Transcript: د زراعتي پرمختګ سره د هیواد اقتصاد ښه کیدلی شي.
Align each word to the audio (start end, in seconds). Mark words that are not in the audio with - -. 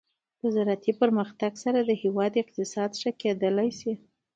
د 0.41 0.43
زراعتي 0.55 0.91
پرمختګ 1.01 1.51
سره 1.63 1.79
د 1.83 1.91
هیواد 2.03 2.31
اقتصاد 2.43 2.91
ښه 2.99 3.11
کیدلی 3.21 3.69
شي. 3.79 3.93